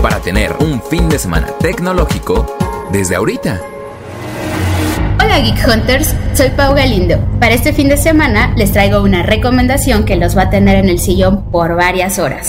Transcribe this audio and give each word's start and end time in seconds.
para 0.00 0.20
tener 0.20 0.54
un 0.60 0.82
fin 0.82 1.08
de 1.08 1.18
semana 1.18 1.48
tecnológico 1.58 2.46
desde 2.90 3.16
ahorita. 3.16 3.79
Hola 5.30 5.42
Geek 5.42 5.64
Hunters, 5.64 6.12
soy 6.34 6.48
Pau 6.56 6.74
Galindo. 6.74 7.16
Para 7.38 7.54
este 7.54 7.72
fin 7.72 7.88
de 7.88 7.96
semana 7.96 8.52
les 8.56 8.72
traigo 8.72 9.00
una 9.00 9.22
recomendación 9.22 10.04
que 10.04 10.16
los 10.16 10.36
va 10.36 10.42
a 10.42 10.50
tener 10.50 10.74
en 10.74 10.88
el 10.88 10.98
sillón 10.98 11.44
por 11.52 11.76
varias 11.76 12.18
horas. 12.18 12.48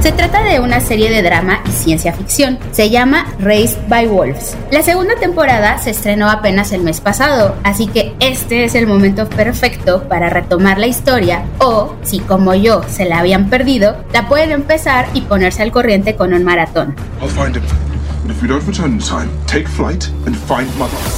Se 0.00 0.10
trata 0.12 0.42
de 0.42 0.60
una 0.60 0.80
serie 0.80 1.10
de 1.10 1.20
drama 1.20 1.60
y 1.68 1.70
ciencia 1.70 2.14
ficción. 2.14 2.58
Se 2.70 2.88
llama 2.88 3.26
Raised 3.40 3.76
by 3.88 4.06
Wolves. 4.06 4.56
La 4.70 4.82
segunda 4.82 5.16
temporada 5.16 5.76
se 5.76 5.90
estrenó 5.90 6.30
apenas 6.30 6.72
el 6.72 6.80
mes 6.80 7.02
pasado, 7.02 7.56
así 7.64 7.88
que 7.88 8.14
este 8.20 8.64
es 8.64 8.74
el 8.74 8.86
momento 8.86 9.28
perfecto 9.28 10.04
para 10.04 10.30
retomar 10.30 10.78
la 10.78 10.86
historia 10.86 11.42
o, 11.58 11.94
si 12.04 12.20
como 12.20 12.54
yo 12.54 12.80
se 12.88 13.04
la 13.04 13.18
habían 13.18 13.50
perdido, 13.50 13.98
la 14.14 14.28
pueden 14.28 14.50
empezar 14.50 15.08
y 15.12 15.20
ponerse 15.20 15.62
al 15.62 15.72
corriente 15.72 16.16
con 16.16 16.32
un 16.32 16.42
maratón. 16.42 16.96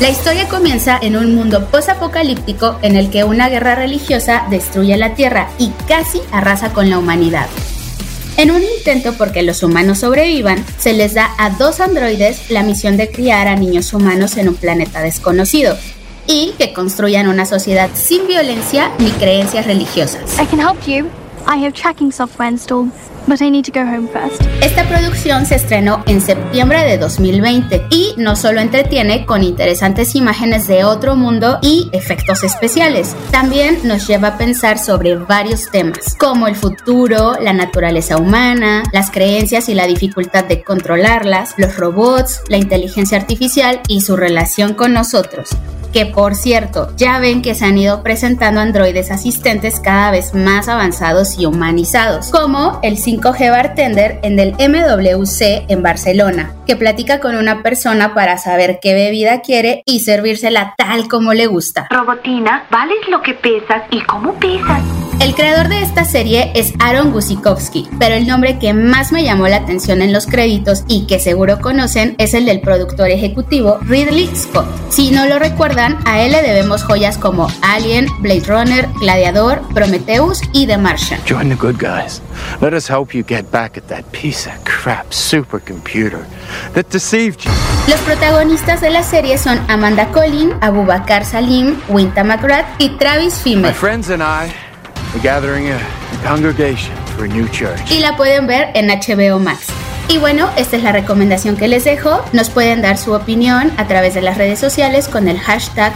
La 0.00 0.10
historia 0.10 0.48
comienza 0.48 0.98
en 1.02 1.16
un 1.16 1.34
mundo 1.34 1.66
post-apocalíptico 1.66 2.78
en 2.82 2.96
el 2.96 3.10
que 3.10 3.24
una 3.24 3.48
guerra 3.48 3.74
religiosa 3.74 4.46
destruye 4.50 4.96
la 4.96 5.14
Tierra 5.14 5.48
y 5.58 5.70
casi 5.88 6.20
arrasa 6.30 6.72
con 6.72 6.90
la 6.90 6.98
humanidad. 6.98 7.46
En 8.36 8.50
un 8.50 8.62
intento 8.62 9.12
porque 9.14 9.42
los 9.42 9.62
humanos 9.62 9.98
sobrevivan, 9.98 10.64
se 10.78 10.94
les 10.94 11.14
da 11.14 11.30
a 11.38 11.50
dos 11.50 11.80
androides 11.80 12.50
la 12.50 12.62
misión 12.62 12.96
de 12.96 13.10
criar 13.10 13.46
a 13.46 13.56
niños 13.56 13.92
humanos 13.92 14.36
en 14.36 14.48
un 14.48 14.54
planeta 14.54 15.02
desconocido 15.02 15.76
y 16.26 16.54
que 16.58 16.72
construyan 16.72 17.28
una 17.28 17.46
sociedad 17.46 17.90
sin 17.94 18.26
violencia 18.26 18.90
ni 18.98 19.10
creencias 19.10 19.66
religiosas. 19.66 20.38
I 20.40 20.46
can 20.46 20.60
help 20.60 20.80
you. 20.86 21.08
I 21.46 21.64
have 21.64 21.72
tracking 21.74 22.12
software 22.12 22.50
installed. 22.50 22.92
Esta 24.60 24.88
producción 24.88 25.46
se 25.46 25.54
estrenó 25.54 26.02
en 26.06 26.20
septiembre 26.20 26.84
de 26.84 26.98
2020 26.98 27.86
y 27.90 28.14
no 28.16 28.34
solo 28.34 28.60
entretiene 28.60 29.24
con 29.26 29.44
interesantes 29.44 30.16
imágenes 30.16 30.66
de 30.66 30.84
otro 30.84 31.14
mundo 31.14 31.58
y 31.62 31.88
efectos 31.92 32.42
especiales, 32.42 33.14
también 33.30 33.78
nos 33.84 34.08
lleva 34.08 34.28
a 34.28 34.38
pensar 34.38 34.78
sobre 34.78 35.14
varios 35.14 35.70
temas, 35.70 36.16
como 36.18 36.48
el 36.48 36.56
futuro, 36.56 37.34
la 37.40 37.52
naturaleza 37.52 38.16
humana, 38.16 38.82
las 38.92 39.10
creencias 39.10 39.68
y 39.68 39.74
la 39.74 39.86
dificultad 39.86 40.44
de 40.44 40.62
controlarlas, 40.62 41.54
los 41.56 41.76
robots, 41.76 42.42
la 42.48 42.56
inteligencia 42.56 43.18
artificial 43.18 43.80
y 43.86 44.00
su 44.00 44.16
relación 44.16 44.74
con 44.74 44.92
nosotros 44.92 45.50
que 45.92 46.06
por 46.06 46.34
cierto, 46.34 46.92
ya 46.96 47.18
ven 47.18 47.42
que 47.42 47.54
se 47.54 47.64
han 47.64 47.78
ido 47.78 48.02
presentando 48.02 48.60
androides 48.60 49.10
asistentes 49.10 49.80
cada 49.80 50.10
vez 50.10 50.34
más 50.34 50.68
avanzados 50.68 51.38
y 51.38 51.46
humanizados, 51.46 52.30
como 52.30 52.80
el 52.82 52.96
5G 52.96 53.50
Bartender 53.50 54.18
en 54.22 54.38
el 54.38 54.52
MWC 54.52 55.70
en 55.70 55.82
Barcelona, 55.82 56.54
que 56.66 56.76
platica 56.76 57.20
con 57.20 57.36
una 57.36 57.62
persona 57.62 58.14
para 58.14 58.38
saber 58.38 58.78
qué 58.80 58.94
bebida 58.94 59.40
quiere 59.40 59.82
y 59.86 60.00
servírsela 60.00 60.74
tal 60.76 61.08
como 61.08 61.34
le 61.34 61.46
gusta. 61.46 61.88
Robotina, 61.90 62.66
vales 62.70 63.08
lo 63.08 63.22
que 63.22 63.34
pesas 63.34 63.82
y 63.90 64.00
cómo 64.02 64.32
pesas. 64.34 65.01
El 65.22 65.36
creador 65.36 65.68
de 65.68 65.82
esta 65.82 66.04
serie 66.04 66.50
es 66.56 66.74
Aaron 66.80 67.12
Gusikowski, 67.12 67.88
pero 68.00 68.16
el 68.16 68.26
nombre 68.26 68.58
que 68.58 68.74
más 68.74 69.12
me 69.12 69.22
llamó 69.22 69.46
la 69.46 69.58
atención 69.58 70.02
en 70.02 70.12
los 70.12 70.26
créditos 70.26 70.82
y 70.88 71.06
que 71.06 71.20
seguro 71.20 71.60
conocen 71.60 72.16
es 72.18 72.34
el 72.34 72.44
del 72.44 72.60
productor 72.60 73.08
ejecutivo 73.08 73.78
Ridley 73.82 74.28
Scott. 74.34 74.66
Si 74.90 75.12
no 75.12 75.26
lo 75.26 75.38
recuerdan, 75.38 75.96
a 76.06 76.20
él 76.22 76.32
le 76.32 76.42
debemos 76.42 76.82
joyas 76.82 77.18
como 77.18 77.46
Alien, 77.62 78.08
Blade 78.18 78.42
Runner, 78.48 78.88
Gladiador, 78.98 79.62
Prometheus 79.72 80.40
y 80.52 80.66
The 80.66 80.76
Martian. 80.76 81.20
Join 81.24 81.50
the 81.50 81.54
good 81.54 81.76
guys. 81.78 82.20
Let 82.60 82.74
us 82.74 82.90
help 82.90 83.14
you 83.14 83.22
get 83.24 83.48
back 83.52 83.78
at 83.78 83.84
that 83.86 84.02
piece 84.10 84.48
of 84.48 84.54
crap 84.64 85.08
supercomputer 85.10 86.24
that 86.74 86.86
deceived 86.90 87.44
you. 87.44 87.52
Los 87.86 88.00
protagonistas 88.00 88.80
de 88.80 88.90
la 88.90 89.04
serie 89.04 89.38
son 89.38 89.60
Amanda 89.68 90.08
Collin, 90.08 90.54
Abubakar 90.60 91.24
Salim, 91.24 91.80
Winta 91.88 92.24
McGrath 92.24 92.66
y 92.80 92.98
Travis 92.98 93.34
Fimmel. 93.34 93.70
My 93.70 93.72
friends 93.72 94.10
and 94.10 94.20
I 94.20 94.52
gathering 95.20 95.70
a, 95.70 95.78
congregation 96.22 96.94
for 97.16 97.24
a 97.24 97.28
new 97.28 97.48
church. 97.48 97.90
Y 97.90 98.00
la 98.00 98.16
pueden 98.16 98.46
ver 98.46 98.70
en 98.74 98.88
HBO 98.88 99.38
Max. 99.38 99.66
Y 100.08 100.18
bueno, 100.18 100.50
esta 100.56 100.76
es 100.76 100.82
la 100.82 100.92
recomendación 100.92 101.56
que 101.56 101.68
les 101.68 101.84
dejo. 101.84 102.22
Nos 102.32 102.50
pueden 102.50 102.82
dar 102.82 102.98
su 102.98 103.12
opinión 103.12 103.72
a 103.76 103.86
través 103.86 104.14
de 104.14 104.20
las 104.20 104.36
redes 104.36 104.58
sociales 104.58 105.08
con 105.08 105.28
el 105.28 105.38
hashtag 105.38 105.92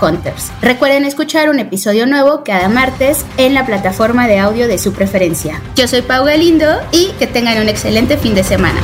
Hunters. 0.00 0.52
Recuerden 0.62 1.04
escuchar 1.04 1.48
un 1.48 1.58
episodio 1.58 2.06
nuevo 2.06 2.44
cada 2.44 2.68
martes 2.68 3.24
en 3.38 3.54
la 3.54 3.66
plataforma 3.66 4.28
de 4.28 4.38
audio 4.38 4.68
de 4.68 4.78
su 4.78 4.92
preferencia. 4.92 5.60
Yo 5.74 5.88
soy 5.88 6.02
Pau 6.02 6.24
Galindo 6.24 6.66
y 6.92 7.08
que 7.18 7.26
tengan 7.26 7.60
un 7.60 7.68
excelente 7.68 8.16
fin 8.18 8.34
de 8.34 8.44
semana. 8.44 8.80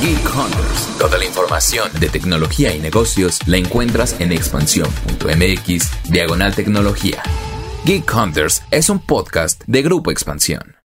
Geek 0.00 0.36
Hunters. 0.36 0.98
Toda 0.98 1.18
la 1.18 1.24
información 1.24 1.90
de 1.98 2.08
tecnología 2.08 2.74
y 2.74 2.78
negocios 2.78 3.40
la 3.46 3.56
encuentras 3.56 4.16
en 4.20 4.32
expansión.mx 4.32 5.90
diagonal 6.10 6.54
tecnología. 6.54 7.22
Geek 7.84 8.10
Hunters 8.14 8.62
es 8.70 8.88
un 8.88 8.98
podcast 8.98 9.62
de 9.66 9.82
Grupo 9.82 10.10
Expansión. 10.10 10.83